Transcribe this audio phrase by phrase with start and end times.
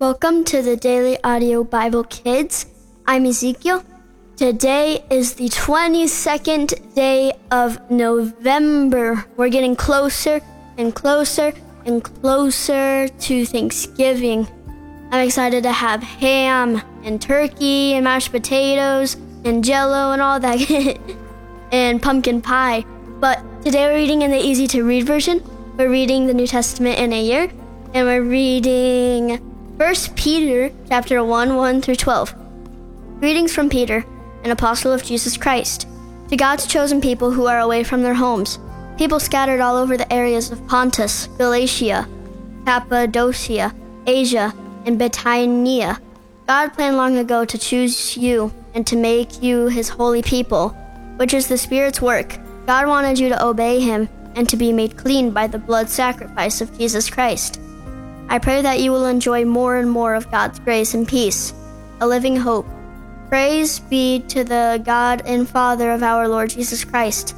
[0.00, 2.66] Welcome to the Daily Audio Bible Kids.
[3.06, 3.84] I'm Ezekiel.
[4.36, 9.24] Today is the 22nd day of November.
[9.36, 10.40] We're getting closer
[10.76, 11.52] and closer
[11.86, 14.48] and closer to Thanksgiving.
[15.12, 19.14] I'm excited to have ham and turkey and mashed potatoes
[19.44, 20.98] and jello and all that
[21.72, 22.84] and pumpkin pie.
[23.20, 25.40] But today we're reading in the easy to read version.
[25.76, 27.48] We're reading the New Testament in a year
[27.94, 32.32] and we're reading 1 Peter chapter 1 1 through 12.
[33.18, 34.04] Greetings from Peter,
[34.44, 35.88] an apostle of Jesus Christ,
[36.28, 38.60] to God's chosen people who are away from their homes,
[38.98, 42.08] people scattered all over the areas of Pontus, Galatia,
[42.64, 43.74] Cappadocia,
[44.06, 44.54] Asia,
[44.86, 46.00] and Bithynia.
[46.46, 50.68] God planned long ago to choose you and to make you his holy people,
[51.16, 52.38] which is the Spirit's work.
[52.66, 56.60] God wanted you to obey him and to be made clean by the blood sacrifice
[56.60, 57.60] of Jesus Christ.
[58.28, 61.52] I pray that you will enjoy more and more of God's grace and peace,
[62.00, 62.66] a living hope.
[63.28, 67.34] Praise be to the God and Father of our Lord Jesus Christ.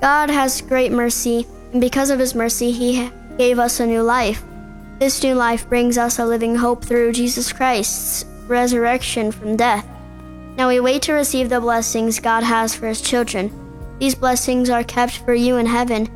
[0.00, 4.42] God has great mercy, and because of his mercy, he gave us a new life.
[4.98, 9.86] This new life brings us a living hope through Jesus Christ's resurrection from death.
[10.56, 13.50] Now we wait to receive the blessings God has for his children.
[14.00, 16.08] These blessings are kept for you in heaven.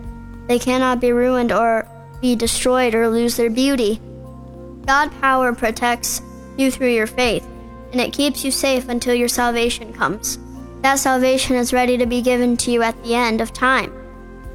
[0.49, 1.87] They cannot be ruined or
[2.23, 4.01] be destroyed or lose their beauty.
[4.87, 6.23] God power protects
[6.57, 7.47] you through your faith,
[7.91, 10.39] and it keeps you safe until your salvation comes.
[10.83, 13.93] That salvation is ready to be given to you at the end of time.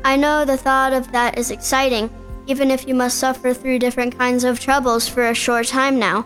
[0.04, 2.10] I know the thought of that is exciting,
[2.48, 6.26] even if you must suffer through different kinds of troubles for a short time now.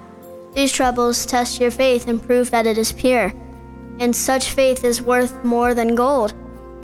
[0.53, 3.33] These troubles test your faith and prove that it is pure,
[3.99, 6.33] and such faith is worth more than gold.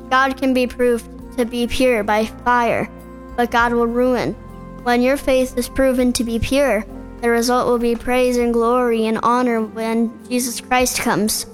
[0.10, 2.90] God can be proved to be pure by fire,
[3.36, 4.36] but God will ruin
[4.84, 6.86] when your faith is proven to be pure,
[7.22, 11.46] the result will be praise and glory and honor when Jesus Christ comes.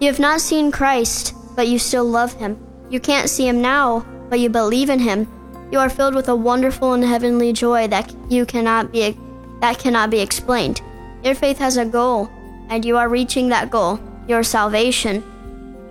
[0.00, 2.58] You have not seen Christ, but you still love him.
[2.90, 5.28] You can't see him now, but you believe in him.
[5.70, 9.16] You are filled with a wonderful and heavenly joy that you cannot be
[9.60, 10.82] that cannot be explained.
[11.22, 12.28] Your faith has a goal,
[12.68, 15.22] and you are reaching that goal, your salvation.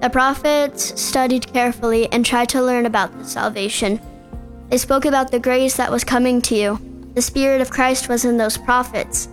[0.01, 4.01] The prophets studied carefully and tried to learn about the salvation.
[4.71, 7.11] They spoke about the grace that was coming to you.
[7.13, 9.27] The Spirit of Christ was in those prophets.